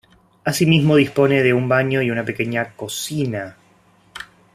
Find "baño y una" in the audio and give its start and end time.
1.69-2.25